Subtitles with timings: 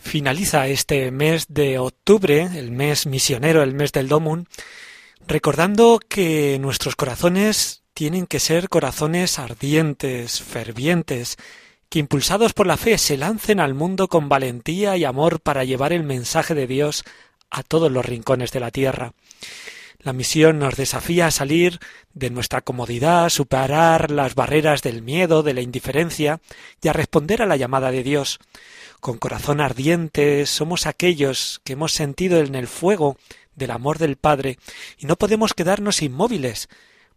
[0.00, 4.46] Finaliza este mes de octubre, el mes misionero, el mes del Domun,
[5.26, 11.36] recordando que nuestros corazones tienen que ser corazones ardientes, fervientes,
[11.88, 15.92] que impulsados por la fe se lancen al mundo con valentía y amor para llevar
[15.92, 17.04] el mensaje de Dios
[17.50, 19.12] a todos los rincones de la tierra.
[20.04, 21.80] La misión nos desafía a salir
[22.12, 26.42] de nuestra comodidad, superar las barreras del miedo, de la indiferencia
[26.82, 28.38] y a responder a la llamada de Dios.
[29.00, 33.16] Con corazón ardiente somos aquellos que hemos sentido en el fuego
[33.54, 34.58] del amor del Padre
[34.98, 36.68] y no podemos quedarnos inmóviles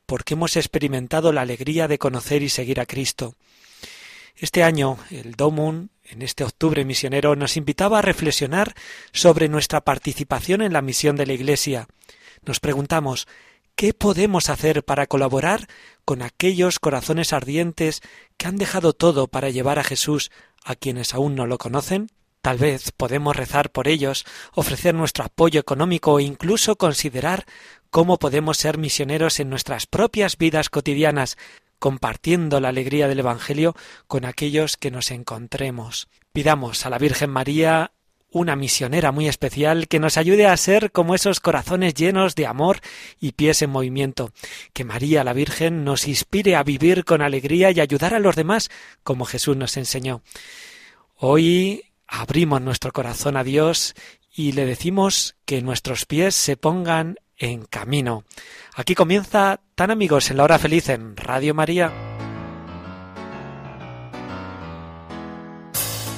[0.05, 3.35] porque hemos experimentado la alegría de conocer y seguir a Cristo.
[4.37, 8.75] Este año, el Domun, en este octubre misionero, nos invitaba a reflexionar
[9.11, 11.89] sobre nuestra participación en la misión de la Iglesia.
[12.47, 13.27] Nos preguntamos
[13.77, 15.67] ¿Qué podemos hacer para colaborar
[16.03, 18.01] con aquellos corazones ardientes
[18.35, 20.31] que han dejado todo para llevar a Jesús
[20.63, 22.07] a quienes aún no lo conocen?
[22.41, 27.45] Tal vez podemos rezar por ellos, ofrecer nuestro apoyo económico e incluso considerar
[27.91, 31.37] cómo podemos ser misioneros en nuestras propias vidas cotidianas,
[31.77, 33.75] compartiendo la alegría del Evangelio
[34.07, 36.07] con aquellos que nos encontremos.
[36.33, 37.91] Pidamos a la Virgen María
[38.37, 42.79] una misionera muy especial que nos ayude a ser como esos corazones llenos de amor
[43.19, 44.31] y pies en movimiento.
[44.73, 48.69] Que María la Virgen nos inspire a vivir con alegría y ayudar a los demás
[49.03, 50.21] como Jesús nos enseñó.
[51.15, 53.95] Hoy abrimos nuestro corazón a Dios
[54.33, 58.23] y le decimos que nuestros pies se pongan en camino.
[58.75, 62.16] Aquí comienza Tan amigos en la hora feliz en Radio María.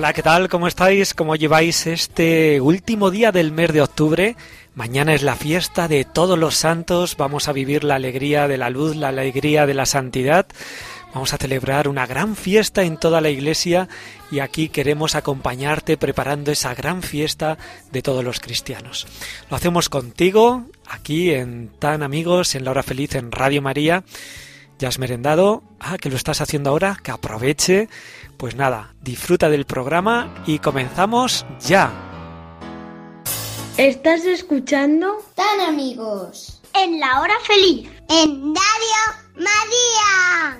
[0.00, 0.48] Hola, ¿qué tal?
[0.48, 1.12] ¿Cómo estáis?
[1.12, 4.34] ¿Cómo lleváis este último día del mes de octubre?
[4.74, 8.70] Mañana es la fiesta de todos los santos, vamos a vivir la alegría de la
[8.70, 10.46] luz, la alegría de la santidad.
[11.12, 13.90] Vamos a celebrar una gran fiesta en toda la iglesia
[14.30, 17.58] y aquí queremos acompañarte preparando esa gran fiesta
[17.92, 19.06] de todos los cristianos.
[19.50, 24.02] Lo hacemos contigo, aquí en Tan Amigos, en la hora feliz en Radio María.
[24.78, 25.62] ¿Ya has merendado?
[25.78, 27.90] Ah, que lo estás haciendo ahora, que aproveche.
[28.40, 31.92] Pues nada, disfruta del programa y comenzamos ya.
[33.76, 35.18] ¿Estás escuchando?
[35.34, 36.62] Tan amigos.
[36.72, 37.86] En la hora feliz.
[38.08, 39.02] En Radio
[39.36, 40.58] María.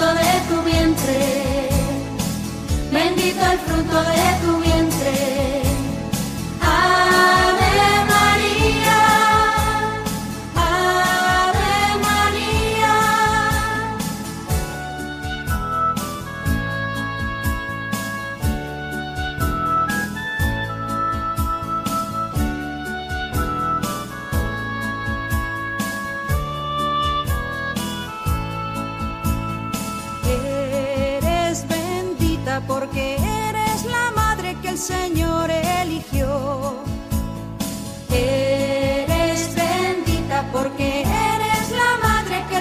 [0.00, 1.68] Fruto de tu vientre,
[2.90, 4.59] bendito el fruto de tu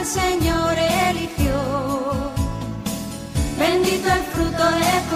[0.10, 0.76] Señor
[1.08, 1.54] eligió.
[3.60, 5.09] Bendito el fruto de tu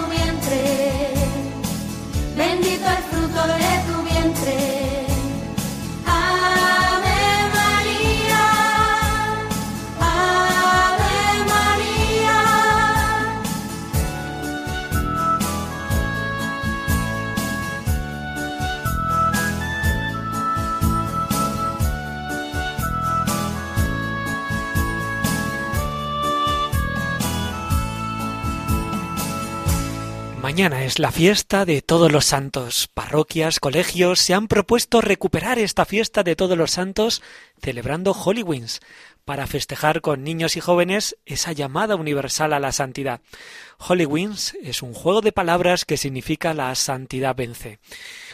[30.54, 32.88] Mañana es la fiesta de todos los santos.
[32.94, 37.22] Parroquias, colegios se han propuesto recuperar esta fiesta de todos los santos
[37.60, 38.78] celebrando Hollywings
[39.24, 43.20] para festejar con niños y jóvenes esa llamada universal a la santidad.
[43.78, 47.80] Hollywings es un juego de palabras que significa la santidad vence.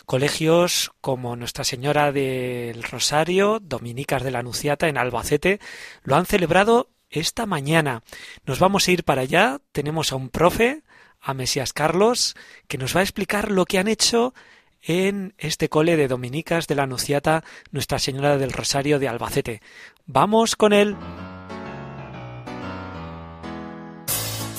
[0.05, 5.59] Colegios como Nuestra Señora del Rosario, Dominicas de la Anunciata en Albacete,
[6.03, 8.03] lo han celebrado esta mañana.
[8.45, 9.63] Nos vamos a ir para allá.
[9.73, 10.83] Tenemos a un profe,
[11.21, 12.35] a Mesías Carlos,
[12.69, 14.35] que nos va a explicar lo que han hecho
[14.83, 19.61] en este cole de Dominicas de la Anunciata Nuestra Señora del Rosario de Albacete.
[20.07, 20.97] Vamos con él.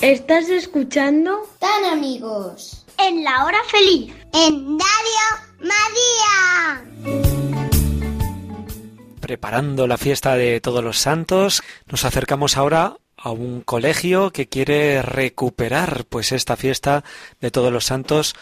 [0.00, 1.48] ¿Estás escuchando?
[1.58, 2.84] Tan amigos.
[2.98, 4.14] En la hora feliz.
[4.32, 5.22] En Radio
[5.60, 6.84] María.
[9.20, 15.00] Preparando la fiesta de todos los santos, nos acercamos ahora a un colegio que quiere
[15.00, 17.04] recuperar pues esta fiesta
[17.40, 18.34] de todos los santos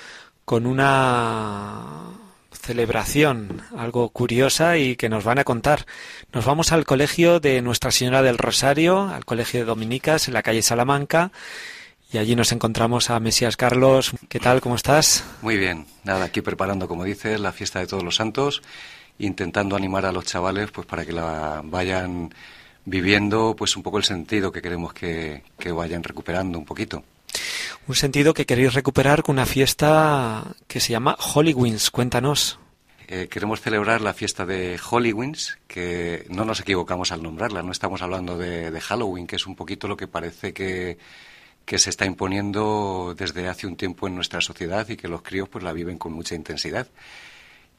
[0.47, 2.07] con una
[2.51, 5.87] celebración algo curiosa y que nos van a contar.
[6.33, 10.43] Nos vamos al colegio de Nuestra Señora del Rosario, al colegio de Dominicas en la
[10.43, 11.31] calle Salamanca
[12.11, 14.13] y allí nos encontramos a Mesías Carlos.
[14.29, 14.63] ¿Qué tal?
[14.63, 15.25] ¿Cómo estás?
[15.43, 15.87] Muy bien.
[16.05, 18.63] Nada, aquí preparando, como dices, la fiesta de todos los santos,
[19.19, 22.31] intentando animar a los chavales pues para que la vayan
[22.91, 27.03] viviendo pues un poco el sentido que queremos que, que vayan recuperando un poquito.
[27.87, 31.91] Un sentido que queréis recuperar con una fiesta que se llama Hollywings.
[31.91, 32.59] Cuéntanos.
[33.09, 38.03] Eh, queremos celebrar la fiesta de Hollywings, que no nos equivocamos al nombrarla, no estamos
[38.03, 40.97] hablando de, de Halloween, que es un poquito lo que parece que,
[41.65, 45.49] que, se está imponiendo desde hace un tiempo en nuestra sociedad y que los críos
[45.49, 46.87] pues la viven con mucha intensidad.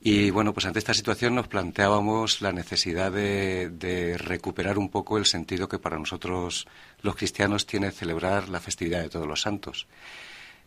[0.03, 5.27] Y bueno, pues ante esta situación nos planteábamos la necesidad de, recuperar un poco el
[5.27, 6.67] sentido que para nosotros
[7.03, 9.85] los cristianos tiene celebrar la festividad de todos los santos.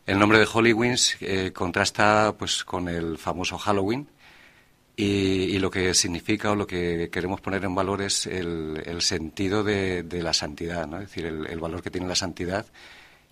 [0.06, 4.06] El nombre de Hollywings eh, contrasta pues con el famoso Halloween
[4.96, 10.04] y, lo que significa o lo que queremos poner en valor es el, sentido de,
[10.22, 10.98] la santidad, ¿no?
[10.98, 12.66] es decir, el valor que tiene la santidad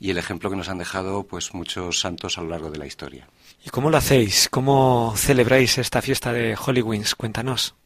[0.03, 2.87] y el ejemplo que nos han dejado pues muchos santos a lo largo de la
[2.87, 3.29] historia.
[3.65, 4.49] ¿Y cómo lo hacéis?
[4.51, 7.15] ¿Cómo celebráis esta fiesta de Hollywings?
[7.15, 7.77] Cuéntanos.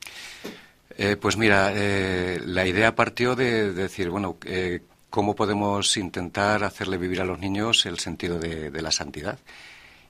[0.96, 4.80] Eh, pues mira, eh, la idea partió de, de decir, bueno, eh,
[5.10, 9.38] ¿cómo podemos intentar hacerle vivir a los niños el sentido de, de la santidad?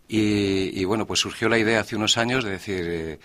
[0.07, 3.19] Y, y, bueno, pues surgió la idea hace unos años de decir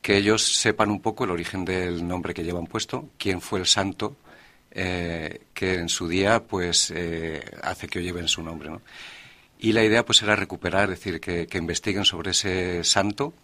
[0.00, 3.66] que ellos sepan un poco el origen del nombre que llevan puesto, quién fue el
[3.66, 4.14] santo
[4.70, 8.82] eh, que en su día pues eh, hace que lleven su nombre, ¿no?
[9.58, 13.34] Y la idea pues era recuperar, es decir, que, investiguen sobre ese santo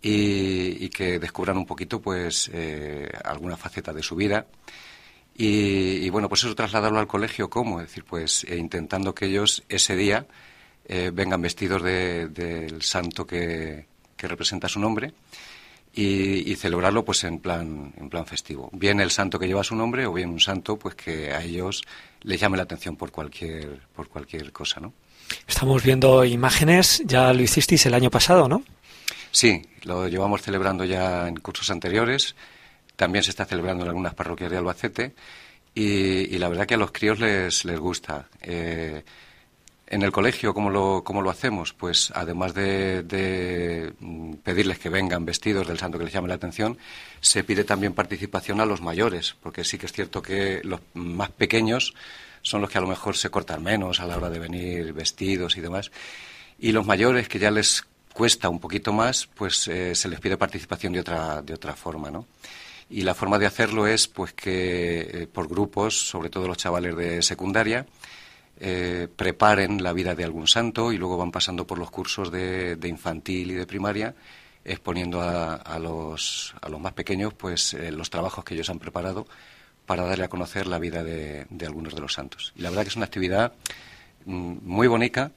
[0.00, 4.46] y, que descubran un poquito pues eh, alguna faceta de su vida.
[5.34, 7.80] Y, bueno, pues eso trasladarlo al colegio, ¿cómo?
[7.80, 10.26] Es decir, pues eh, intentando que ellos ese día
[11.12, 13.86] vengan vestidos del de, santo que,
[14.16, 15.14] que, representa su nombre
[15.94, 18.70] y, y, celebrarlo pues en plan, en plan festivo.
[18.72, 21.82] Bien el santo que lleva su nombre o bien un santo pues que a ellos
[22.22, 24.92] les llame la atención por cualquier, por cualquier cosa, ¿no?
[25.46, 28.62] Estamos viendo imágenes, ya lo hicisteis el año pasado, ¿no?
[29.30, 32.34] Sí, lo llevamos celebrando ya en cursos anteriores,
[32.96, 35.14] también se está celebrando en algunas parroquias de Albacete
[35.74, 38.28] y, y la verdad que a los críos les, les gusta.
[38.42, 39.04] Eh,
[39.90, 41.72] en el colegio, ¿cómo lo, hacemos?
[41.72, 43.92] Pues además de, de,
[44.44, 46.78] pedirles que vengan vestidos del santo que les llame la atención,
[47.20, 51.30] se pide también participación a los mayores, porque sí que es cierto que los más
[51.30, 51.94] pequeños
[52.42, 55.56] son los que a lo mejor se cortan menos a la hora de venir vestidos
[55.56, 55.90] y demás.
[56.60, 60.36] Y los mayores, que ya les cuesta un poquito más, pues eh, se les pide
[60.36, 62.26] participación de otra, de otra forma, ¿no?
[62.88, 66.96] Y la forma de hacerlo es pues que eh, por grupos, sobre todo los chavales
[66.96, 67.86] de secundaria,
[68.60, 72.76] eh, preparen la vida de algún santo y luego van pasando por los cursos de,
[72.76, 74.14] de infantil y de primaria
[74.64, 78.78] exponiendo a, a, los, a los más pequeños pues eh, los trabajos que ellos han
[78.78, 79.26] preparado
[79.86, 82.52] para darle a conocer la vida de, algunos de los santos.
[82.54, 83.54] Y la verdad que es una actividad
[84.24, 85.32] mm, muy bonita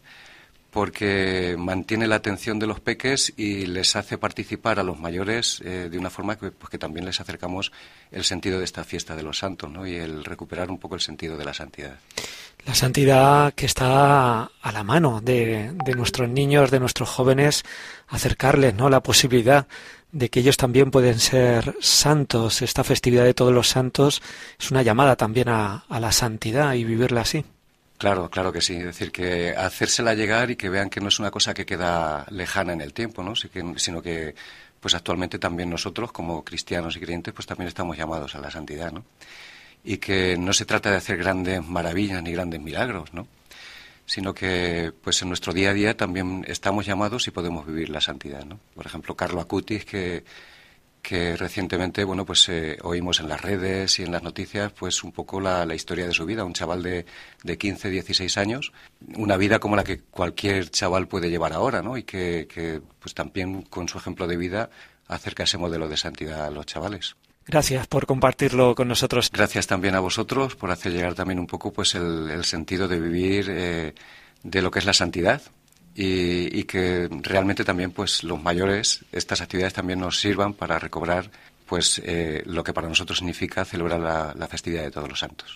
[0.69, 5.87] porque mantiene la atención de los peques y les hace participar a los mayores eh,
[5.89, 7.71] de una forma que, pues, que, también les acercamos
[8.11, 9.85] el sentido de esta fiesta de los santos ¿no?
[9.85, 11.97] y el recuperar un poco el sentido de la santidad.
[12.65, 17.63] La santidad que está a la mano de, de nuestros niños, de nuestros jóvenes,
[18.07, 18.89] acercarles ¿no?
[18.89, 19.67] la posibilidad
[20.13, 22.61] de que ellos también pueden ser santos.
[22.61, 24.21] Esta festividad de todos los santos
[24.59, 27.43] es una llamada también a, a la santidad y vivirla así.
[27.97, 28.75] Claro, claro que sí.
[28.75, 32.25] Es decir, que hacérsela llegar y que vean que no es una cosa que queda
[32.29, 33.33] lejana en el tiempo, ¿no?
[33.35, 34.35] sino que,
[34.79, 38.91] pues actualmente también nosotros, como cristianos y creyentes, pues también estamos llamados a la santidad,
[38.91, 39.05] ¿no?
[39.83, 43.27] Y que no se trata de hacer grandes maravillas ni grandes milagros, ¿no?
[44.05, 48.01] sino que pues en nuestro día a día también estamos llamados y podemos vivir la
[48.01, 48.45] santidad.
[48.45, 48.59] ¿no?
[48.75, 50.23] Por ejemplo, Carlo Acutis, que,
[51.37, 55.41] recientemente bueno pues eh, oímos en las redes y en las noticias pues un poco
[55.41, 57.05] la, la historia de su vida, un chaval de,
[57.43, 58.71] de 15, 16 años,
[59.17, 61.97] una vida como la que cualquier chaval puede llevar ahora, ¿no?
[61.97, 64.69] Y que, que pues también con su ejemplo de vida
[65.07, 67.17] acerca ese modelo de santidad a los chavales.
[67.45, 69.29] Gracias por compartirlo con nosotros.
[69.31, 72.99] Gracias también a vosotros por hacer llegar también un poco pues el, el sentido de
[72.99, 73.93] vivir eh,
[74.43, 75.41] de lo que es la santidad
[75.95, 81.29] y, y, que realmente también pues los mayores estas actividades también nos sirvan para recobrar
[81.67, 85.55] pues eh, lo que para nosotros significa celebrar la, la festividad de todos los santos.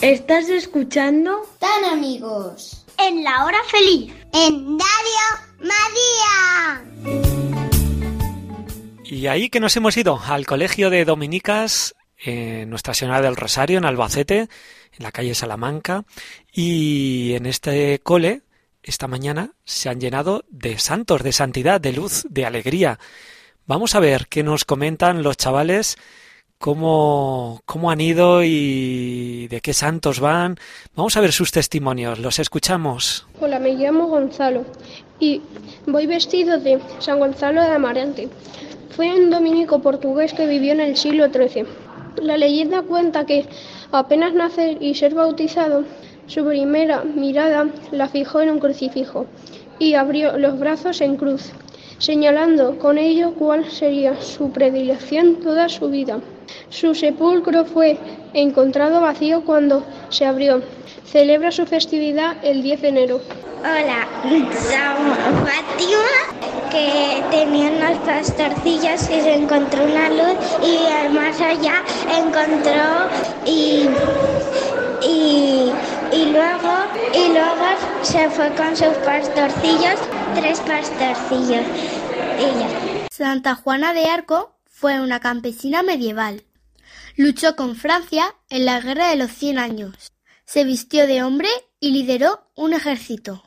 [0.00, 1.42] ¿Estás escuchando?
[1.58, 2.86] Tan amigos.
[2.98, 4.14] En la hora feliz.
[4.32, 5.26] En Radio
[5.58, 6.82] María.
[9.10, 13.78] Y ahí que nos hemos ido al colegio de Dominicas, en Nuestra Señora del Rosario,
[13.78, 16.04] en Albacete, en la calle Salamanca,
[16.52, 18.42] y en este cole,
[18.84, 23.00] esta mañana, se han llenado de santos, de santidad, de luz, de alegría.
[23.66, 25.96] Vamos a ver qué nos comentan los chavales,
[26.58, 30.56] cómo, cómo han ido y de qué santos van.
[30.94, 33.26] Vamos a ver sus testimonios, los escuchamos.
[33.40, 34.64] Hola, me llamo Gonzalo
[35.18, 35.42] y
[35.84, 38.28] voy vestido de San Gonzalo de Amarante.
[38.90, 41.64] Fue un dominico portugués que vivió en el siglo XIII.
[42.22, 43.46] La leyenda cuenta que
[43.92, 45.84] apenas nacer y ser bautizado,
[46.26, 49.26] su primera mirada la fijó en un crucifijo
[49.78, 51.52] y abrió los brazos en cruz,
[51.98, 56.20] señalando con ello cuál sería su predilección toda su vida.
[56.68, 57.96] Su sepulcro fue
[58.34, 60.62] encontrado vacío cuando se abrió.
[61.06, 63.20] Celebra su festividad el 10 de enero.
[63.60, 71.82] Hola, somos Fátima, que tenía unas pastorcillas y se encontró una luz y más allá
[72.08, 73.08] encontró
[73.44, 73.88] y,
[75.06, 75.72] y,
[76.12, 76.72] y luego
[77.14, 77.66] y luego
[78.02, 80.00] se fue con sus pastorcillos,
[80.34, 81.66] tres pastorcillos.
[83.10, 86.44] Santa Juana de Arco fue una campesina medieval.
[87.16, 90.12] Luchó con Francia en la Guerra de los Cien Años.
[90.52, 93.44] Se vistió de hombre y lideró un ejército.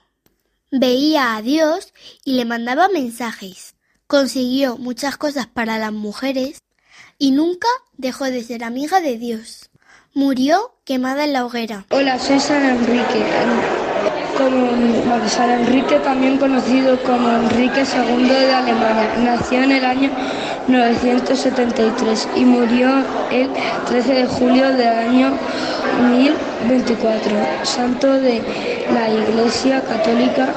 [0.71, 1.93] Veía a Dios
[2.23, 3.75] y le mandaba mensajes.
[4.07, 6.59] Consiguió muchas cosas para las mujeres
[7.17, 7.67] y nunca
[7.97, 9.69] dejó de ser amiga de Dios.
[10.13, 11.85] Murió quemada en la hoguera.
[11.89, 13.25] Hola, soy San Enrique.
[14.37, 19.13] Como San Enrique, también conocido como Enrique II de Alemania.
[19.17, 20.09] Nació en el año
[20.67, 22.89] 973 y murió
[23.31, 23.49] el
[23.87, 25.37] 13 de julio del año
[26.09, 27.31] 1024.
[27.63, 28.41] Santo de
[28.93, 30.53] la Iglesia Católica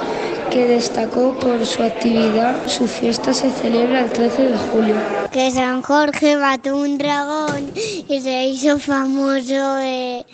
[0.51, 2.57] que destacó por su actividad.
[2.67, 4.95] Su fiesta se celebra el 13 de julio.
[5.31, 10.25] Que San Jorge mató un dragón y se hizo famoso eh,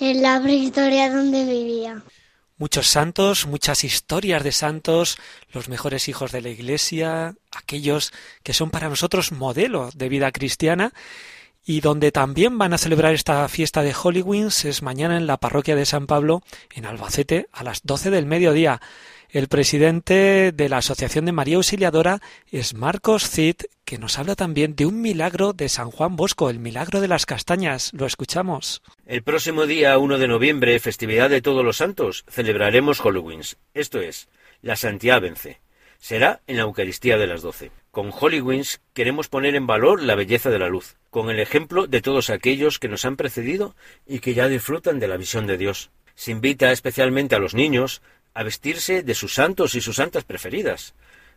[0.00, 2.02] en la prehistoria donde vivía.
[2.58, 5.18] Muchos santos, muchas historias de santos,
[5.52, 10.94] los mejores hijos de la Iglesia, aquellos que son para nosotros modelo de vida cristiana
[11.66, 15.74] y donde también van a celebrar esta fiesta de Hollywings es mañana en la parroquia
[15.74, 18.80] de San Pablo, en Albacete, a las 12 del mediodía.
[19.28, 24.74] El presidente de la Asociación de María Auxiliadora es Marcos Cid, que nos habla también
[24.74, 27.92] de un milagro de San Juan Bosco, el milagro de las castañas.
[27.94, 28.82] Lo escuchamos.
[29.06, 33.42] El próximo día 1 de noviembre, festividad de todos los santos, celebraremos Halloween,
[33.74, 34.28] esto es,
[34.60, 35.60] la Santidad vence.
[36.00, 37.70] Será en la Eucaristía de las doce.
[37.92, 42.02] Con Halloween queremos poner en valor la belleza de la luz, con el ejemplo de
[42.02, 45.90] todos aquellos que nos han precedido y que ya disfrutan de la visión de Dios.
[46.16, 48.02] Se invita especialmente a los niños
[48.34, 50.94] a vestirse de sus santos y sus santas preferidas,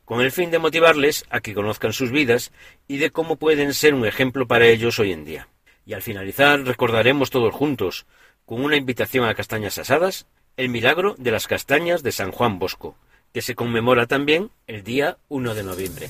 [0.10, 2.52] con el fin de motivarles a que conozcan sus vidas
[2.88, 5.50] y de cómo pueden ser un ejemplo para ellos hoy en día.
[5.86, 8.08] Y al finalizar recordaremos todos juntos,
[8.44, 10.26] con una invitación a castañas asadas,
[10.58, 12.96] el milagro de las castañas de San Juan Bosco,
[13.32, 16.10] que se conmemora también el día 1 de noviembre.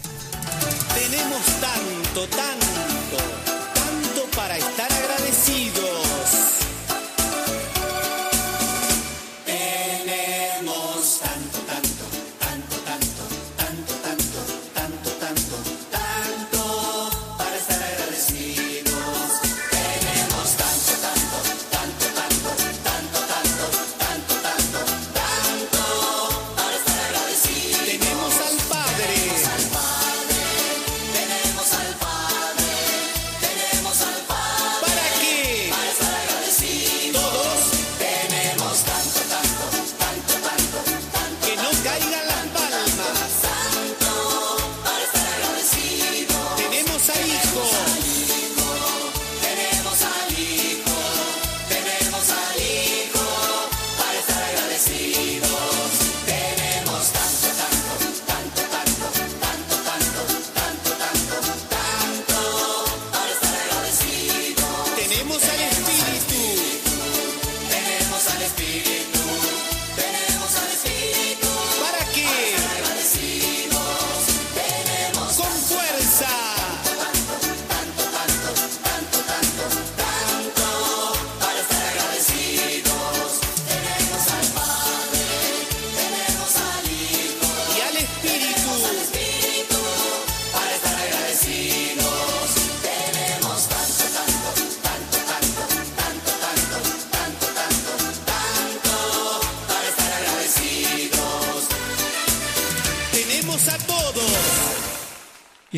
[0.96, 1.60] Tenemos
[54.80, 55.29] see.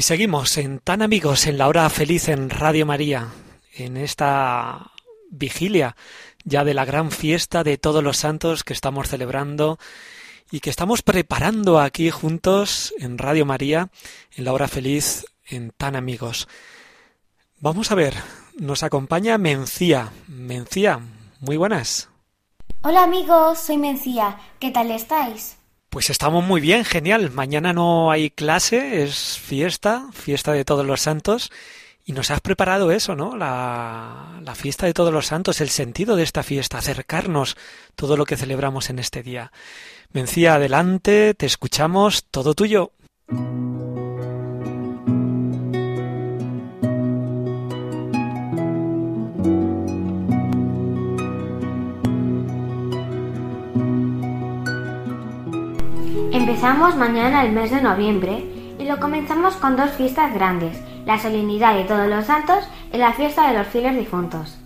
[0.02, 3.28] Y seguimos en Tan Amigos, en la hora feliz en Radio María,
[3.76, 4.90] en esta
[5.30, 5.96] vigilia
[6.44, 9.78] ya de la gran fiesta de todos los santos que estamos celebrando
[10.50, 13.92] y que estamos preparando aquí juntos en Radio María,
[14.36, 16.48] en la hora feliz en Tan Amigos.
[17.60, 18.16] Vamos a ver,
[18.58, 20.12] nos acompaña Mencía.
[20.28, 21.00] Mencía,
[21.42, 22.10] muy buenas.
[22.82, 24.40] Hola amigos, soy Mencía.
[24.58, 25.61] ¿Qué tal estáis?
[25.92, 27.32] Pues estamos muy bien, genial.
[27.32, 31.52] Mañana no hay clase, es fiesta, fiesta de todos los santos.
[32.06, 33.36] Y nos has preparado eso, ¿no?
[33.36, 37.58] La, la, fiesta de todos los santos, el sentido de esta fiesta, acercarnos
[37.98, 39.52] todo lo que celebramos en este día.
[40.14, 42.94] Mencía, adelante, te escuchamos, todo tuyo.
[56.42, 58.44] Empezamos mañana el mes de noviembre
[58.80, 60.76] y lo comenzamos con dos fiestas grandes,
[61.06, 64.58] la solemnidad de todos los santos y la fiesta de los fieles difuntos.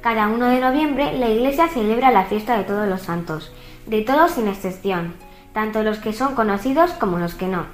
[0.00, 3.52] Cada 1 de noviembre la Iglesia celebra la fiesta de todos los santos,
[3.86, 5.14] de todos sin excepción,
[5.52, 7.66] tanto los que son conocidos como los que no,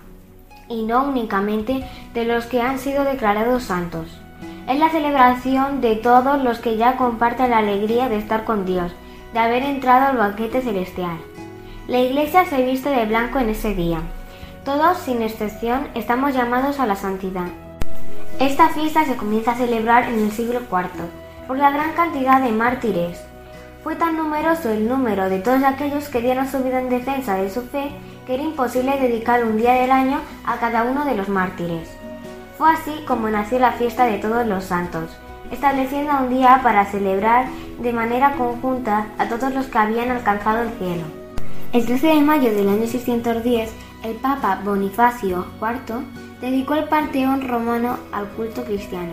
[0.68, 4.20] y no únicamente de los que han sido declarados santos.
[4.68, 8.92] Es la celebración de todos los que ya comparten la alegría de estar con Dios,
[9.32, 11.16] de haber entrado al banquete celestial.
[11.88, 14.01] La Iglesia se viste de blanco en ese día.
[14.64, 17.46] Todos, sin excepción, estamos llamados a la santidad.
[18.40, 20.88] Esta fiesta se comienza a celebrar en el siglo IV
[21.46, 23.22] por la gran cantidad de mártires.
[23.85, 27.51] Fue tan numeroso el número de todos aquellos que dieron su vida en defensa de
[27.51, 27.92] su fe
[28.27, 31.88] que era imposible dedicar un día del año a cada uno de los mártires.
[32.59, 35.16] Fue así como nació la fiesta de todos los santos,
[35.53, 37.46] estableciendo un día para celebrar
[37.79, 41.25] de manera conjunta a todos los que habían alcanzado el cielo.
[41.72, 43.70] El 13 de mayo del año 610,
[44.05, 46.05] el Papa Bonifacio IV
[46.40, 49.12] dedicó el Panteón romano al culto cristiano.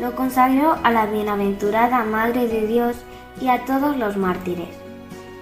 [0.00, 2.96] Lo consagró a la bienaventurada Madre de Dios
[3.40, 4.70] y a todos los mártires.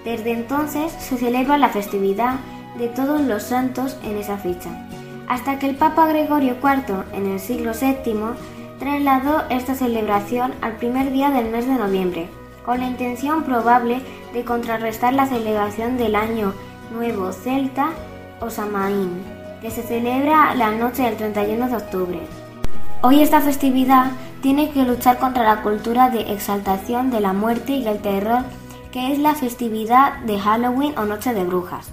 [0.03, 2.35] Desde entonces se celebra la festividad
[2.77, 4.87] de todos los santos en esa fecha,
[5.27, 8.35] hasta que el Papa Gregorio IV en el siglo VII
[8.77, 12.29] trasladó esta celebración al primer día del mes de noviembre,
[12.65, 14.01] con la intención probable
[14.33, 16.53] de contrarrestar la celebración del año
[16.93, 17.89] nuevo celta
[18.39, 19.23] o Samaín,
[19.61, 22.19] que se celebra la noche del 31 de octubre.
[23.01, 27.87] Hoy esta festividad tiene que luchar contra la cultura de exaltación de la muerte y
[27.87, 28.43] el terror
[28.91, 31.89] que es la festividad de Halloween o Noche de Brujas.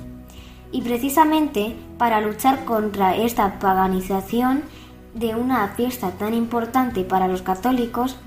[0.73, 4.63] Y precisamente para luchar contra esta paganización
[5.15, 8.19] de una fiesta tan importante para los católicos,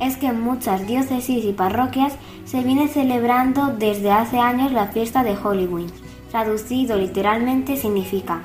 [0.00, 5.22] es que en muchas diócesis y parroquias se viene celebrando desde hace años la fiesta
[5.22, 5.90] de Halloween.
[6.30, 8.42] Traducido literalmente significa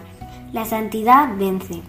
[0.54, 1.82] la santidad vence.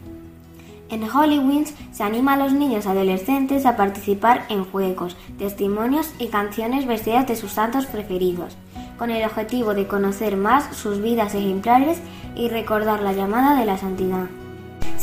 [0.88, 6.86] En Halloween se anima a los niños adolescentes a participar en juegos, testimonios y canciones
[6.86, 8.56] vestidas de sus santos preferidos,
[8.98, 11.98] con el objetivo de conocer más sus vidas ejemplares
[12.36, 14.26] y recordar la llamada de la santidad.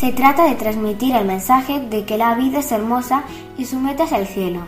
[0.03, 3.23] Se trata de transmitir el mensaje de que la vida es hermosa
[3.57, 4.59] y su meta es el cielo.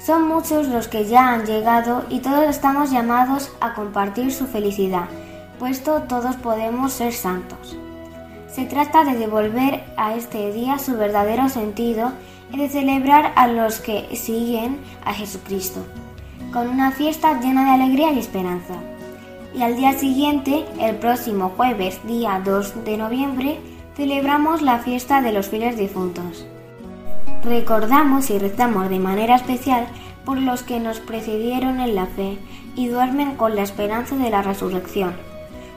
[0.00, 5.10] Son muchos los que ya han llegado y todos estamos llamados a compartir su felicidad,
[5.58, 7.76] puesto todos podemos ser santos.
[8.50, 12.12] Se trata de devolver a este día su verdadero sentido
[12.50, 15.84] y de celebrar a los que siguen a Jesucristo,
[16.50, 18.72] con una fiesta llena de alegría y esperanza.
[19.54, 23.60] Y al día siguiente, el próximo jueves, día 2 de noviembre,
[23.98, 26.46] celebramos la fiesta de los fieles difuntos.
[27.42, 29.88] Recordamos y rezamos de manera especial
[30.24, 32.38] por los que nos precedieron en la fe
[32.76, 35.14] y duermen con la esperanza de la resurrección.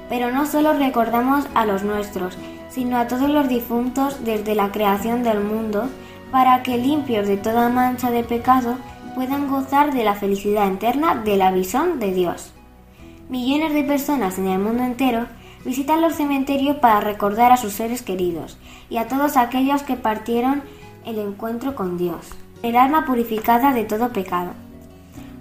[0.08, 2.38] Pero no solo recordamos a los nuestros,
[2.70, 5.90] sino a todos los difuntos desde la creación del mundo,
[6.32, 8.76] para que limpios de toda mancha de pecado
[9.16, 12.54] puedan gozar de la felicidad eterna de la visión de Dios.
[13.30, 15.26] Millones de personas en el mundo entero
[15.66, 18.58] visitan los cementerios para recordar a sus seres queridos
[18.90, 20.64] y a todos aquellos que partieron
[21.06, 22.30] el encuentro con Dios,
[22.64, 24.52] el alma purificada de todo pecado.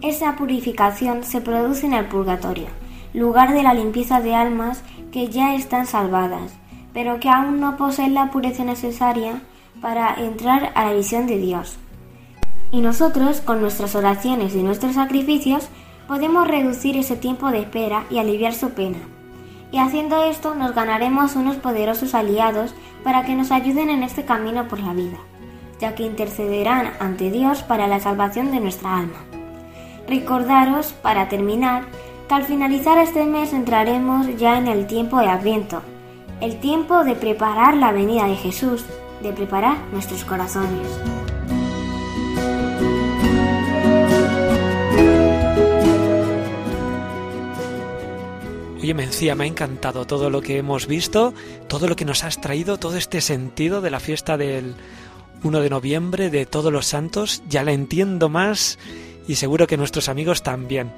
[0.03, 2.69] Esa purificación se produce en el purgatorio,
[3.13, 6.53] lugar de la limpieza de almas que ya están salvadas,
[6.93, 9.43] pero que aún no poseen la pureza necesaria
[9.81, 11.77] para entrar a la visión de Dios.
[12.73, 15.69] Y nosotros, con nuestras oraciones y nuestros sacrificios,
[16.07, 18.99] podemos reducir ese tiempo de espera y aliviar su pena.
[19.73, 24.69] Y haciendo esto nos ganaremos unos poderosos aliados para que nos ayuden en este camino
[24.69, 25.19] por la vida,
[25.79, 29.25] ya que intercederán ante Dios para la salvación de nuestra alma.
[30.09, 31.85] Recordaros, para terminar,
[32.29, 35.83] que al finalizar este mes entraremos ya en el tiempo de Adviento,
[36.41, 38.85] el tiempo de preparar la venida de Jesús,
[39.23, 40.89] de preparar nuestros corazones.
[48.81, 51.35] Oye, Mencía, me ha encantado todo lo que hemos visto,
[51.69, 54.75] todo lo que nos has traído, todo este sentido de la fiesta del
[55.43, 57.43] 1 de noviembre, de todos los santos.
[57.47, 58.79] Ya la entiendo más
[59.29, 60.93] y seguro que nuestros amigos también.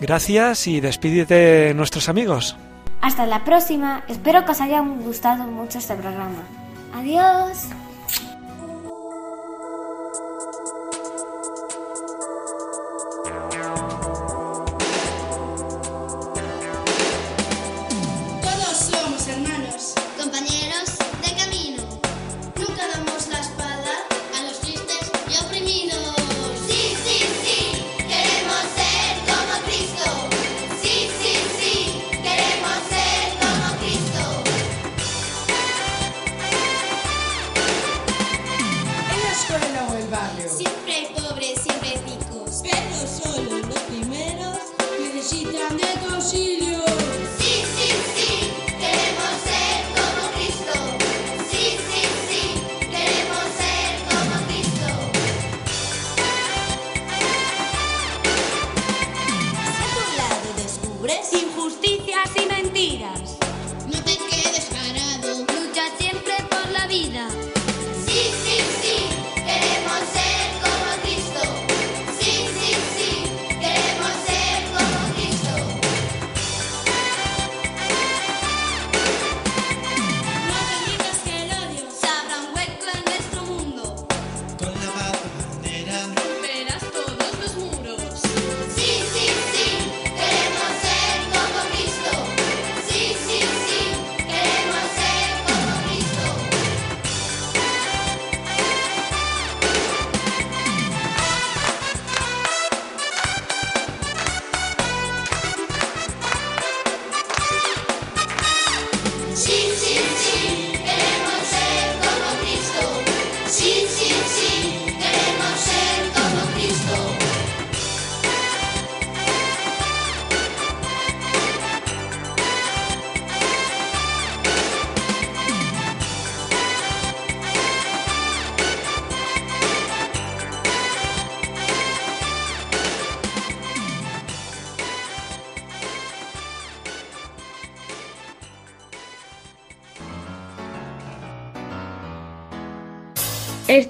[0.00, 2.56] Gracias y despídete de nuestros amigos.
[3.00, 4.04] Hasta la próxima.
[4.08, 6.44] Espero que os haya gustado mucho este programa.
[6.94, 7.70] Adiós.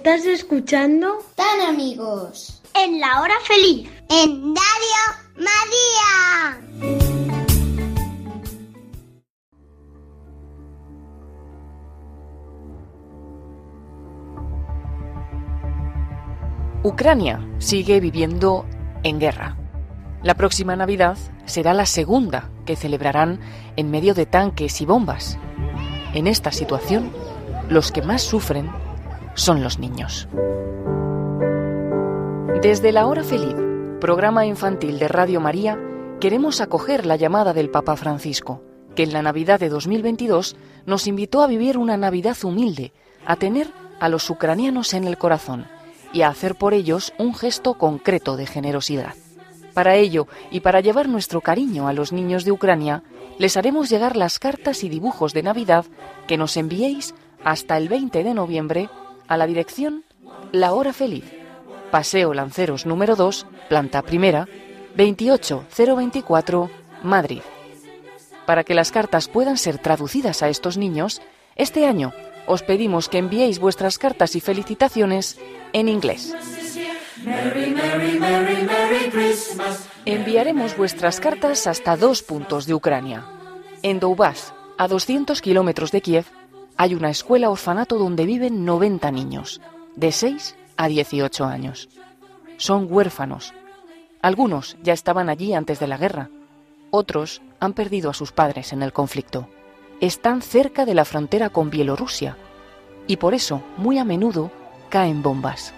[0.02, 1.18] ¿Estás escuchando?
[1.34, 2.62] Tan amigos.
[2.74, 3.86] En la hora feliz.
[4.08, 5.02] En Radio
[5.36, 6.58] María.
[16.82, 18.64] Ucrania sigue viviendo
[19.02, 19.58] en guerra.
[20.22, 23.38] La próxima Navidad será la segunda que celebrarán
[23.76, 25.36] en medio de tanques y bombas.
[26.14, 27.12] En esta situación,
[27.68, 28.70] los que más sufren
[29.34, 30.28] son los niños.
[32.62, 33.56] Desde la hora feliz,
[34.00, 35.78] programa infantil de Radio María,
[36.20, 38.62] queremos acoger la llamada del Papa Francisco,
[38.94, 42.92] que en la Navidad de 2022 nos invitó a vivir una Navidad humilde,
[43.24, 43.68] a tener
[44.00, 45.66] a los ucranianos en el corazón
[46.12, 49.14] y a hacer por ellos un gesto concreto de generosidad.
[49.74, 53.02] Para ello, y para llevar nuestro cariño a los niños de Ucrania,
[53.38, 55.86] les haremos llegar las cartas y dibujos de Navidad
[56.26, 57.14] que nos enviéis
[57.44, 58.90] hasta el 20 de noviembre
[59.30, 60.04] a la dirección
[60.52, 61.24] La Hora Feliz,
[61.92, 64.48] Paseo Lanceros número 2, planta primera,
[64.96, 66.68] 28024,
[67.04, 67.40] Madrid.
[68.44, 71.22] Para que las cartas puedan ser traducidas a estos niños,
[71.54, 72.12] este año
[72.46, 75.38] os pedimos que enviéis vuestras cartas y felicitaciones
[75.72, 76.34] en inglés.
[80.06, 83.24] Enviaremos vuestras cartas hasta dos puntos de Ucrania.
[83.82, 86.24] En Donbass, a 200 kilómetros de Kiev,
[86.80, 89.60] hay una escuela orfanato donde viven 90 niños,
[89.96, 91.90] de 6 a 18 años.
[92.56, 93.52] Son huérfanos.
[94.22, 96.30] Algunos ya estaban allí antes de la guerra.
[96.90, 99.46] Otros han perdido a sus padres en el conflicto.
[100.00, 102.38] Están cerca de la frontera con Bielorrusia
[103.06, 104.50] y por eso muy a menudo
[104.88, 105.74] caen bombas.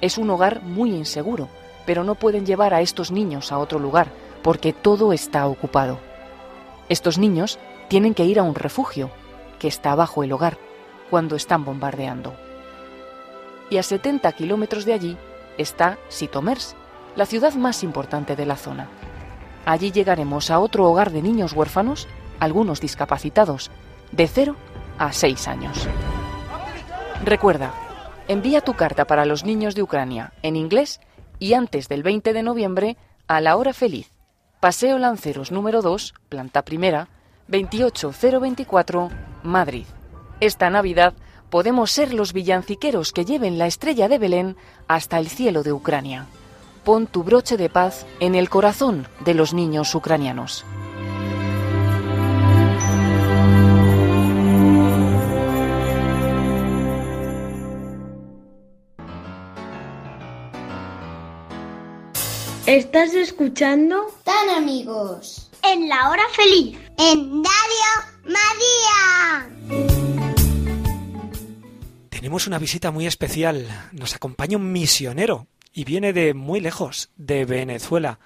[0.00, 1.48] Es un hogar muy inseguro,
[1.86, 4.12] pero no pueden llevar a estos niños a otro lugar
[4.44, 5.98] porque todo está ocupado.
[6.88, 9.10] Estos niños tienen que ir a un refugio
[9.62, 10.58] que está bajo el hogar
[11.08, 12.34] cuando están bombardeando.
[13.70, 15.16] Y a 70 kilómetros de allí
[15.56, 16.74] está Sitomers,
[17.14, 18.88] la ciudad más importante de la zona.
[19.64, 22.08] Allí llegaremos a otro hogar de niños huérfanos,
[22.40, 23.70] algunos discapacitados,
[24.10, 24.56] de 0
[24.98, 25.86] a 6 años.
[27.24, 27.72] Recuerda,
[28.26, 31.00] envía tu carta para los niños de Ucrania en inglés
[31.38, 32.96] y antes del 20 de noviembre
[33.28, 34.10] a la hora feliz.
[34.58, 37.08] Paseo Lanceros número 2, planta primera,
[37.46, 39.10] 28024,
[39.42, 39.86] Madrid.
[40.40, 41.14] Esta Navidad
[41.50, 44.56] podemos ser los villanciqueros que lleven la estrella de Belén
[44.88, 46.26] hasta el cielo de Ucrania.
[46.84, 50.64] Pon tu broche de paz en el corazón de los niños ucranianos.
[62.66, 64.06] ¿Estás escuchando?
[64.24, 65.50] Tan amigos.
[65.62, 66.78] En la hora feliz.
[66.96, 69.48] En Radio María.
[72.10, 73.66] Tenemos una visita muy especial.
[73.92, 78.18] Nos acompaña un misionero y viene de muy lejos, de Venezuela.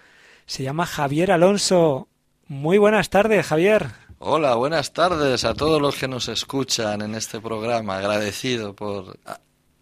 [0.47, 2.09] Se llama Javier Alonso.
[2.49, 3.87] Muy buenas tardes, Javier.
[4.19, 7.99] Hola, buenas tardes a todos los que nos escuchan en este programa.
[7.99, 9.19] Agradecido por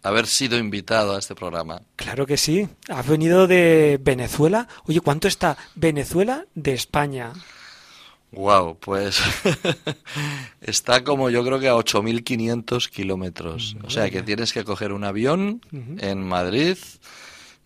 [0.03, 1.81] haber sido invitado a este programa.
[1.95, 2.69] Claro que sí.
[2.89, 4.67] Has venido de Venezuela.
[4.87, 7.33] Oye, ¿cuánto está Venezuela de España?
[8.35, 9.19] Wow, pues
[10.61, 13.75] está como yo creo que a 8.500 kilómetros.
[13.83, 15.61] O sea que tienes que coger un avión
[15.99, 16.77] en Madrid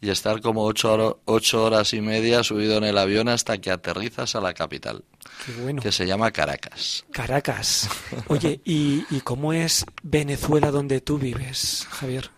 [0.01, 3.69] y estar como ocho, hor- ocho horas y media subido en el avión hasta que
[3.69, 5.03] aterrizas a la capital,
[5.45, 5.81] Qué bueno.
[5.81, 7.03] que se llama Caracas.
[7.11, 7.89] Caracas.
[8.27, 12.31] Oye, ¿y, y cómo es Venezuela donde tú vives, Javier?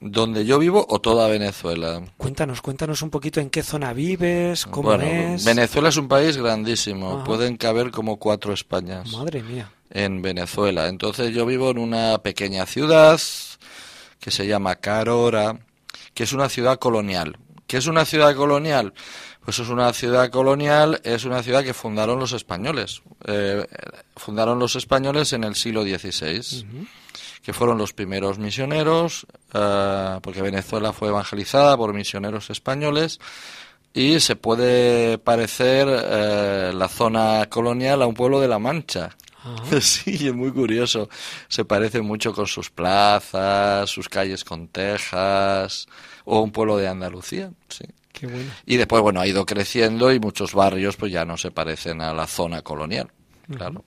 [0.00, 2.02] ¿Donde yo vivo o toda Venezuela?
[2.18, 5.44] Cuéntanos, cuéntanos un poquito en qué zona vives, cómo bueno, es.
[5.44, 7.16] Venezuela es un país grandísimo.
[7.16, 7.24] Ajá.
[7.24, 9.10] Pueden caber como cuatro Españas.
[9.12, 9.70] Madre mía.
[9.90, 10.88] en Venezuela.
[10.88, 13.18] Entonces yo vivo en una pequeña ciudad
[14.20, 15.58] que se llama Carora,
[16.12, 17.38] que es una ciudad colonial.
[17.66, 18.92] ¿Qué es una ciudad colonial?
[19.44, 23.02] Pues es una ciudad colonial, es una ciudad que fundaron los españoles.
[23.26, 23.64] Eh,
[24.16, 26.66] fundaron los españoles en el siglo XVI,
[27.46, 33.20] que fueron los primeros misioneros, eh, porque Venezuela fue evangelizada por misioneros españoles
[33.94, 39.16] y se puede parecer eh, la zona colonial a un pueblo de La Mancha.
[39.80, 41.08] Sí, es muy curioso.
[41.46, 45.86] Se parece mucho con sus plazas, sus calles con tejas,
[46.24, 47.84] o un pueblo de Andalucía, sí.
[48.12, 48.50] Qué bueno.
[48.64, 52.12] Y después, bueno, ha ido creciendo y muchos barrios pues ya no se parecen a
[52.12, 53.12] la zona colonial,
[53.56, 53.84] claro.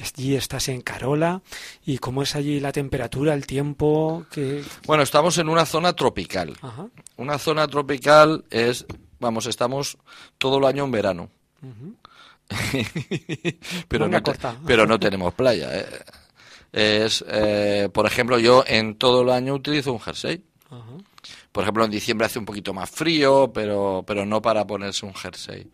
[0.00, 1.42] Allí estás en Carola.
[1.84, 4.24] ¿Y cómo es allí la temperatura, el tiempo?
[4.30, 4.62] Que...
[4.86, 6.56] Bueno, estamos en una zona tropical.
[6.62, 6.86] Ajá.
[7.16, 8.86] Una zona tropical es,
[9.18, 9.98] vamos, estamos
[10.38, 11.30] todo el año en verano.
[13.88, 14.30] Pero, no te-
[14.66, 15.68] pero no tenemos playa.
[15.80, 15.86] ¿eh?
[16.72, 20.42] Es, eh, por ejemplo, yo en todo el año utilizo un jersey.
[21.52, 25.14] Por ejemplo, en diciembre hace un poquito más frío, pero, pero no para ponerse un
[25.14, 25.66] jersey.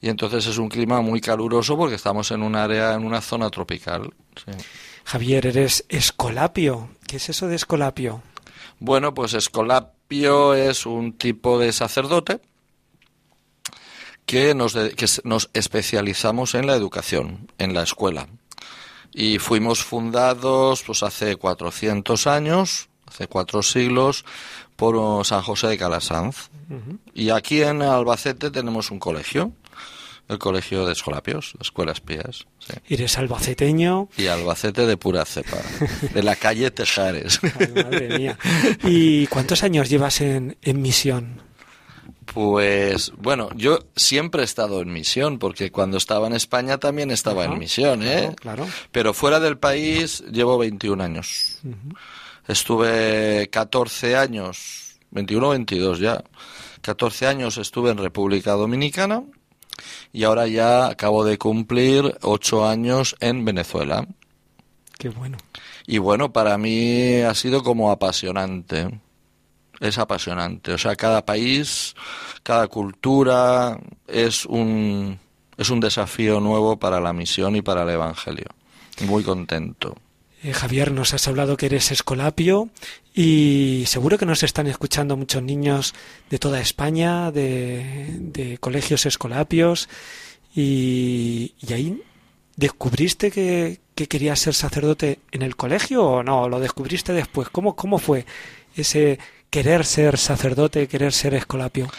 [0.00, 3.50] Y entonces es un clima muy caluroso porque estamos en un área, en una zona
[3.50, 4.12] tropical.
[4.36, 4.52] sí.
[5.04, 6.88] Javier, eres escolapio.
[7.06, 8.22] ¿Qué es eso de escolapio?
[8.78, 12.40] Bueno, pues Escolapio es un tipo de sacerdote
[14.24, 18.28] que nos, que nos especializamos en la educación, en la escuela.
[19.12, 24.24] Y fuimos fundados pues hace 400 años, hace cuatro siglos,
[24.76, 26.48] por oh, San José de Calasanz.
[27.12, 29.52] Y aquí en Albacete tenemos un colegio,
[30.30, 32.46] el Colegio de Escolapios, Escuelas Pías.
[32.60, 32.72] sí.
[32.88, 34.08] Eres albaceteño.
[34.16, 35.58] Y Albacete de pura cepa,
[36.14, 37.40] de la calle Tejares.
[37.58, 38.38] Ay, madre mía.
[38.84, 41.42] ¿Y cuántos años llevas en, en misión?
[42.32, 47.42] Pues bueno, yo siempre he estado en misión, porque cuando estaba en España también estaba
[47.44, 48.34] Ajá, en misión, ¿eh?
[48.36, 48.68] Claro.
[48.92, 51.58] Pero fuera del país llevo 21 años.
[52.46, 56.22] Estuve 14 años, 21 o 22 ya.
[56.82, 59.24] 14 años estuve en República Dominicana
[60.12, 64.06] y ahora ya acabo de cumplir 8 años en Venezuela.
[64.98, 65.38] Qué bueno.
[65.86, 69.00] Y bueno, para mí ha sido como apasionante.
[69.80, 70.72] Es apasionante.
[70.72, 71.94] O sea, cada país,
[72.42, 75.18] cada cultura es un,
[75.56, 78.46] es un desafío nuevo para la misión y para el Evangelio.
[79.06, 79.96] Muy contento.
[80.42, 82.70] Eh, Javier, nos has hablado que eres escolapio
[83.14, 85.94] y seguro que nos están escuchando muchos niños
[86.30, 89.88] de toda España, de, de colegios escolapios.
[90.54, 92.02] Y, y ahí
[92.56, 97.50] descubriste que, que querías ser sacerdote en el colegio o no, lo descubriste después.
[97.50, 98.24] ¿Cómo, cómo fue
[98.74, 99.18] ese
[99.50, 101.90] querer ser sacerdote, querer ser escolapio?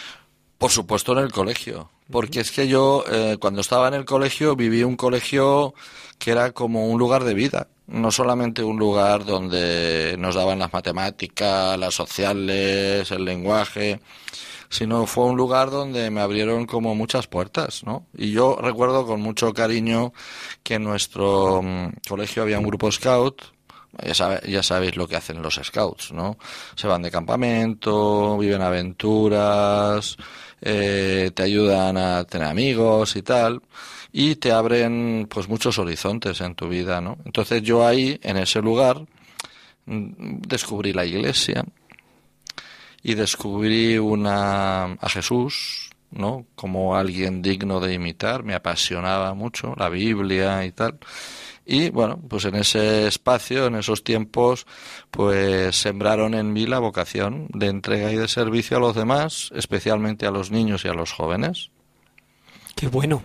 [0.58, 4.56] Por supuesto en el colegio, porque es que yo eh, cuando estaba en el colegio
[4.56, 5.74] viví un colegio
[6.18, 10.72] que era como un lugar de vida, no solamente un lugar donde nos daban las
[10.72, 14.00] matemáticas, las sociales, el lenguaje,
[14.70, 18.06] sino fue un lugar donde me abrieron como muchas puertas, ¿no?
[18.16, 20.12] Y yo recuerdo con mucho cariño
[20.62, 23.42] que en nuestro mm, colegio había un grupo scout,
[24.04, 26.38] ya, sabe- ya sabéis lo que hacen los scouts, ¿no?
[26.76, 30.16] Se van de campamento, viven aventuras,
[30.60, 33.60] eh, te ayudan a tener amigos y tal,
[34.12, 37.18] y te abren pues muchos horizontes en tu vida, ¿no?
[37.24, 39.06] Entonces yo ahí, en ese lugar,
[39.86, 41.64] mm, descubrí la iglesia
[43.02, 46.46] y descubrí una a Jesús, ¿no?
[46.54, 50.98] Como alguien digno de imitar, me apasionaba mucho la Biblia y tal.
[51.64, 54.66] Y bueno, pues en ese espacio, en esos tiempos,
[55.10, 60.26] pues sembraron en mí la vocación de entrega y de servicio a los demás, especialmente
[60.26, 61.70] a los niños y a los jóvenes.
[62.74, 63.22] Qué bueno.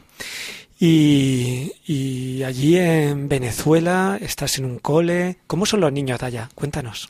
[0.80, 5.38] Y, y allí en Venezuela estás en un cole.
[5.48, 6.50] ¿Cómo son los niños de allá?
[6.56, 7.10] Cuéntanos.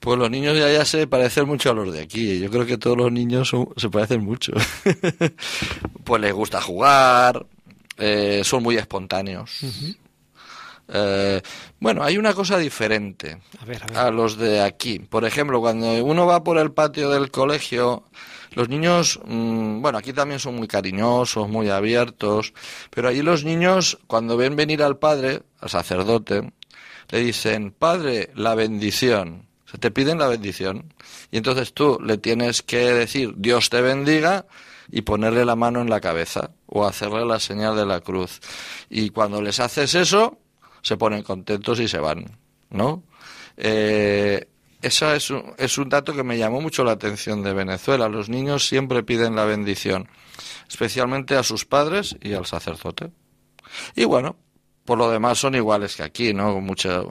[0.00, 2.38] Pues los niños de allá se parecen mucho a los de aquí.
[2.38, 4.52] Yo creo que todos los niños son- se parecen mucho.
[6.04, 7.44] pues les gusta jugar,
[7.96, 9.60] eh, son muy espontáneos.
[10.90, 11.42] Eh,
[11.80, 13.96] bueno, hay una cosa diferente A ver, a ver.
[13.98, 14.98] a los de aquí.
[14.98, 18.04] Por ejemplo, cuando uno va por el patio del colegio,
[18.54, 22.54] los niños, mm, bueno, aquí también son muy cariñosos, muy abiertos,
[22.90, 26.52] pero allí los niños, cuando ven venir al padre, al sacerdote,
[27.10, 29.46] le dicen, padre, la bendición.
[29.66, 30.94] O sea, te piden la bendición.
[31.30, 34.46] Y entonces tú le tienes que decir, Dios te bendiga,
[34.90, 38.40] y ponerle la mano en la cabeza, o hacerle la señal de la cruz.
[38.88, 40.38] Y cuando les haces eso,
[40.88, 42.24] se ponen contentos y se van,
[42.70, 43.04] ¿no?
[43.58, 44.48] Eh,
[44.80, 48.08] esa es un, dato que me llamó mucho la atención de Venezuela.
[48.08, 50.08] Los niños siempre piden la bendición,
[50.68, 53.10] especialmente a sus padres y al sacerdote.
[53.94, 54.36] Y bueno,
[54.84, 56.60] por lo demás son iguales que aquí, ¿no?
[56.60, 57.02] Mucha,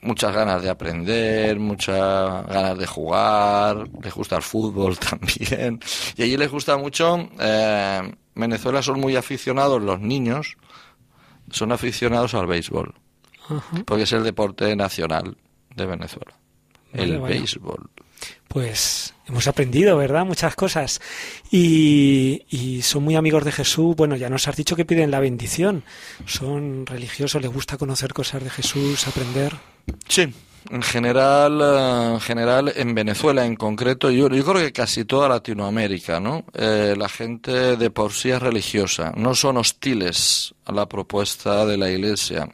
[0.00, 5.78] muchas ganas de aprender, muchas ganas de jugar, les gusta el fútbol también.
[6.16, 10.56] Y allí les gusta mucho, eh, Venezuela son muy aficionados los niños,
[11.50, 12.94] son aficionados al béisbol,
[13.48, 13.82] Ajá.
[13.84, 15.36] porque es el deporte nacional
[15.74, 16.32] de Venezuela.
[16.92, 17.90] Vale, el béisbol.
[18.48, 20.26] Pues hemos aprendido, ¿verdad?
[20.26, 21.00] Muchas cosas.
[21.50, 23.94] Y, y son muy amigos de Jesús.
[23.94, 25.84] Bueno, ya nos has dicho que piden la bendición.
[26.26, 29.56] Son religiosos, les gusta conocer cosas de Jesús, aprender.
[30.08, 30.34] Sí,
[30.68, 35.28] en general, eh, en general en Venezuela en concreto, yo, yo creo que casi toda
[35.28, 36.44] Latinoamérica, ¿no?
[36.54, 41.78] Eh, la gente de por sí es religiosa, no son hostiles a la propuesta de
[41.78, 42.48] la Iglesia.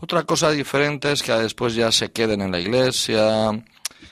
[0.00, 3.50] Otra cosa diferente es que después ya se queden en la Iglesia,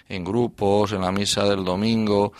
[0.09, 2.33] en grupos, en la misa del domingo,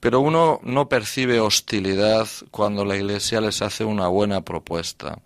[0.00, 5.18] pero uno no percibe hostilidad cuando la Iglesia les hace una buena propuesta.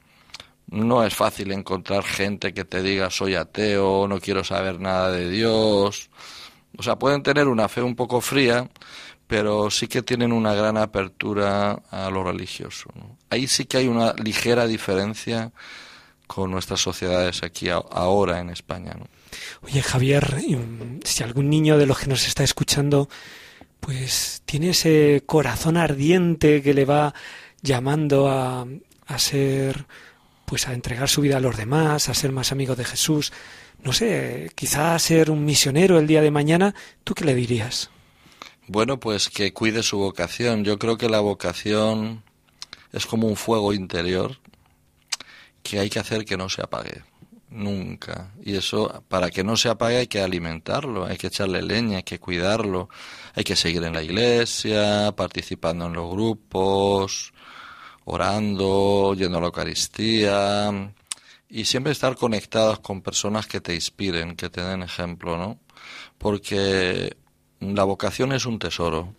[0.72, 5.28] No es fácil encontrar gente que te diga soy ateo, no quiero saber nada de
[5.28, 6.10] Dios.
[6.78, 8.70] O sea, pueden tener una fe un poco fría,
[9.26, 12.90] pero sí que tienen una gran apertura a lo religioso.
[13.28, 15.52] Ahí sí que hay una ligera diferencia
[16.26, 18.96] con nuestras sociedades aquí ahora en España.
[19.60, 23.10] Oye, Javier, mm, si algún niño de los que nos está escuchando,
[23.80, 27.14] pues tiene ese corazón ardiente que le va
[27.60, 28.66] llamando a,
[29.06, 29.86] a ser,
[30.52, 33.32] pues a entregar su vida a los demás, a ser más amigo de Jesús,
[33.82, 36.74] no sé, quizá a ser un misionero el día de mañana,
[37.04, 37.88] ¿tú qué le dirías?
[38.66, 40.62] Bueno, pues que cuide su vocación.
[40.62, 42.22] Yo creo que la vocación
[42.92, 44.40] es como un fuego interior
[45.62, 47.02] que hay que hacer que no se apague.
[47.48, 48.34] Nunca.
[48.44, 52.02] Y eso, para que no se apague hay que alimentarlo, hay que echarle leña, hay
[52.02, 52.90] que cuidarlo,
[53.34, 57.32] hay que seguir en la iglesia, participando en los grupos,
[58.04, 60.92] orando, yendo a la Eucaristía
[61.48, 65.58] y siempre estar conectados con personas que te inspiren, que te den ejemplo, ¿no?
[66.18, 67.16] Porque
[67.60, 69.14] la vocación es un tesoro,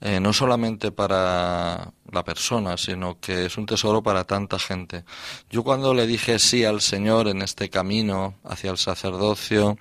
[0.00, 5.04] eh, no solamente para la persona, sino que es un tesoro para tanta gente.
[5.50, 9.78] Yo cuando le dije sí al Señor en este camino hacia el sacerdocio,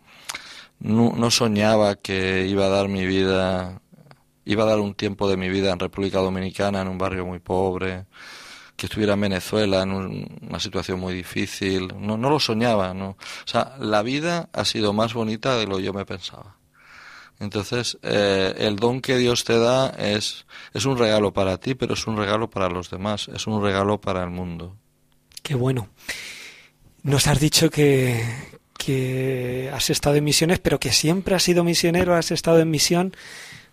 [0.82, 3.82] no soñaba que iba a dar mi vida,
[4.52, 7.40] iba a dar un tiempo de mi vida en República Dominicana, en un barrio muy
[7.40, 8.06] pobre,
[8.76, 11.94] que estuviera en Venezuela en un- una situación muy difícil.
[12.00, 13.10] No, no lo soñaba, no.
[13.10, 16.56] O sea, la vida ha sido más bonita de lo que yo me pensaba.
[17.40, 21.94] Entonces, eh, el don que Dios te da es, es un regalo para ti, pero
[21.94, 24.76] es un regalo para los demás, es un regalo para el mundo.
[25.42, 25.90] Qué bueno.
[27.04, 28.22] Nos has dicho que,
[28.78, 33.16] que has estado en misiones, pero que siempre has sido misionero, has estado en misión.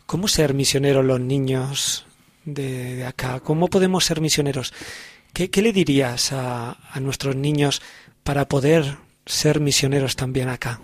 [0.06, 2.06] ¿Cómo ser misioneros los niños
[2.44, 3.40] de, acá?
[3.40, 4.72] ¿Cómo podemos ser misioneros?
[5.32, 7.82] ¿Qué, le dirías a, a nuestros niños
[8.22, 10.80] para poder ser misioneros también acá?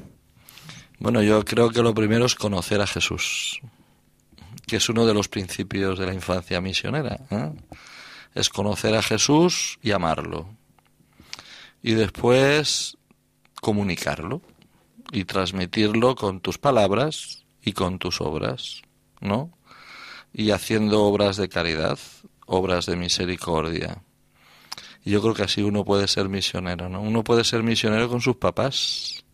[0.98, 3.60] Bueno, yo creo que lo primero es conocer a Jesús,
[4.66, 7.20] que es uno de los principios de la infancia misionera.
[7.30, 7.52] ¿eh?
[8.34, 10.48] Es conocer a Jesús y amarlo.
[11.82, 12.96] Y después
[13.60, 14.42] comunicarlo,
[15.12, 18.82] y transmitirlo con tus palabras y con tus obras,
[19.22, 19.50] ¿no?
[20.32, 21.98] Y haciendo obras de caridad,
[22.46, 24.02] obras de misericordia.
[25.04, 27.00] Y yo creo que así uno puede ser misionero, ¿no?
[27.00, 29.24] Uno puede ser misionero con sus papás,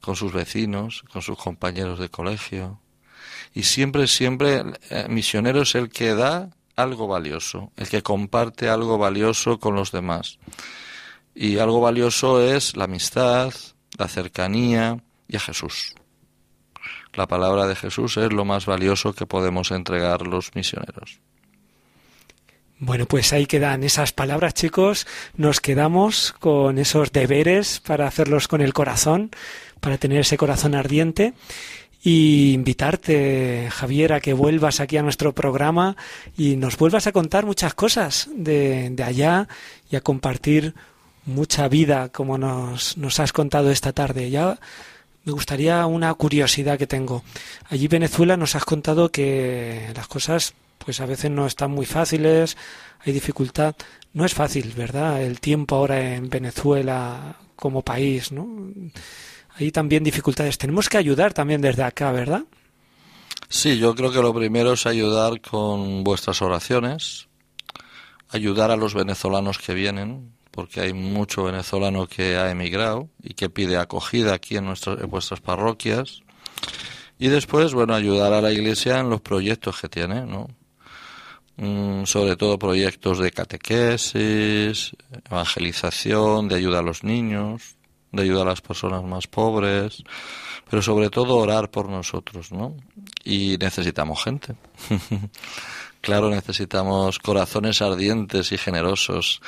[0.00, 2.80] con sus vecinos, con sus compañeros de colegio.
[3.54, 8.98] Y siempre, siempre, eh, misionero es el que da algo valioso, el que comparte algo
[8.98, 10.38] valioso con los demás.
[11.34, 13.52] Y algo valioso es la amistad,
[13.96, 15.94] la cercanía y a Jesús.
[17.16, 21.20] La palabra de Jesús es lo más valioso que podemos entregar los misioneros.
[22.78, 25.06] Bueno, pues ahí quedan esas palabras, chicos.
[25.36, 29.30] Nos quedamos con esos deberes para hacerlos con el corazón,
[29.80, 31.34] para tener ese corazón ardiente.
[32.02, 35.96] Y invitarte, Javier, a que vuelvas aquí a nuestro programa
[36.36, 39.48] y nos vuelvas a contar muchas cosas de, de allá
[39.90, 40.74] y a compartir
[41.24, 44.28] mucha vida como nos, nos has contado esta tarde.
[44.28, 44.58] Ya
[45.24, 47.22] me gustaría una curiosidad que tengo.
[47.68, 51.86] Allí en Venezuela nos has contado que las cosas pues a veces no están muy
[51.86, 52.56] fáciles,
[53.04, 53.74] hay dificultad.
[54.12, 55.22] No es fácil, ¿verdad?
[55.22, 58.46] El tiempo ahora en Venezuela como país, ¿no?
[59.56, 60.58] Hay también dificultades.
[60.58, 62.42] Tenemos que ayudar también desde acá, ¿verdad?
[63.48, 67.28] Sí, yo creo que lo primero es ayudar con vuestras oraciones,
[68.28, 73.50] ayudar a los venezolanos que vienen, porque hay mucho venezolano que ha emigrado y que
[73.50, 76.22] pide acogida aquí en, nuestras, en vuestras parroquias.
[77.18, 80.48] Y después, bueno, ayudar a la Iglesia en los proyectos que tiene, ¿no?
[81.56, 84.92] Mm, sobre todo proyectos de catequesis,
[85.28, 87.76] evangelización, de ayuda a los niños,
[88.12, 90.02] de ayuda a las personas más pobres,
[90.70, 92.76] pero sobre todo orar por nosotros, ¿no?
[93.24, 94.54] Y necesitamos gente.
[96.00, 99.40] claro, necesitamos corazones ardientes y generosos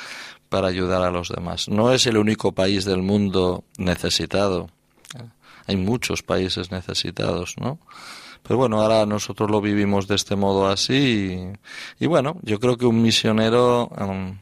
[0.49, 1.67] para ayudar a los demás.
[1.69, 4.69] No es el único país del mundo necesitado.
[5.67, 7.79] Hay muchos países necesitados, ¿no?
[8.43, 11.51] Pero bueno, ahora nosotros lo vivimos de este modo así
[11.99, 14.37] y, bueno, yo creo que un misionero um,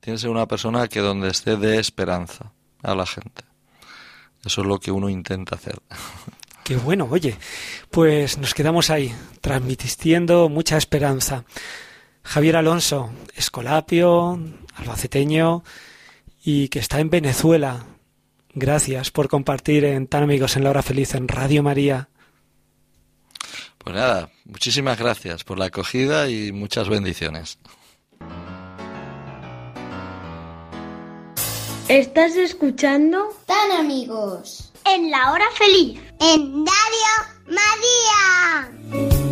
[0.00, 2.52] tiene que ser una persona que donde esté dé esperanza
[2.82, 3.44] a la gente.
[4.44, 5.78] Eso es lo que uno intenta hacer.
[6.64, 7.36] Qué bueno, oye,
[7.90, 11.44] pues nos quedamos ahí, transmitiendo mucha esperanza.
[12.22, 14.38] Javier Alonso, escolapio,
[14.80, 15.62] albaceteño
[16.44, 17.84] y que está en Venezuela.
[18.54, 22.08] Gracias por compartir en Tan Amigos en la Hora Feliz en Radio María.
[23.78, 27.58] Pues nada, muchísimas gracias por la acogida y muchas bendiciones.
[31.88, 33.34] ¿Estás escuchando?
[33.46, 34.72] Tan amigos.
[34.86, 36.00] En la hora feliz.
[36.20, 37.14] En Radio
[37.46, 39.29] María.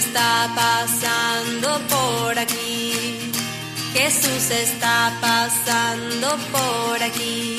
[0.00, 3.32] Está pasando por aquí.
[3.92, 7.58] Jesús está pasando por aquí.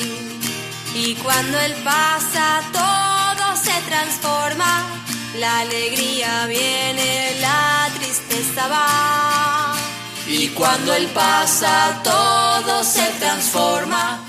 [0.94, 4.72] Y cuando Él pasa todo se transforma,
[5.38, 9.74] la alegría viene, la tristeza va.
[10.26, 14.20] Y cuando Él pasa todo se transforma.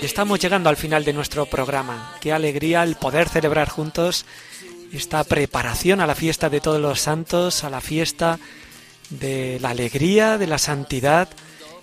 [0.00, 2.14] Estamos llegando al final de nuestro programa.
[2.20, 4.26] Qué alegría el poder celebrar juntos
[4.92, 8.38] esta preparación a la fiesta de todos los santos, a la fiesta
[9.10, 11.28] de la alegría, de la santidad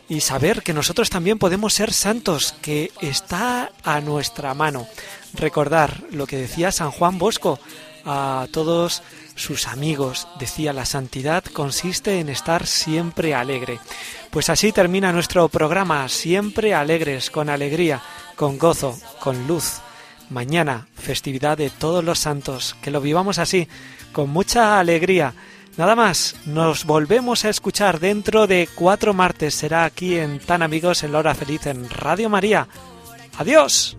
[0.08, 4.88] y saber que nosotros también podemos ser santos, que está a nuestra mano.
[5.34, 7.60] Recordar lo que decía San Juan Bosco
[8.06, 9.04] a todos
[9.36, 10.28] sus amigos.
[10.40, 13.80] Decía, la santidad consiste en estar siempre alegre.
[14.32, 18.02] Pues así termina nuestro programa, siempre alegres, con alegría,
[18.36, 19.82] con gozo, con luz.
[20.30, 23.68] Mañana, festividad de todos los santos, que lo vivamos así,
[24.12, 25.34] con mucha alegría.
[25.78, 29.56] Nada más, nos volvemos a escuchar dentro de cuatro martes.
[29.56, 32.68] Será aquí en Tan Amigos en la Hora Feliz en Radio María.
[33.38, 33.99] Adiós.